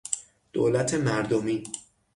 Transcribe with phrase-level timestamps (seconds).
[0.53, 1.63] دولت مردمی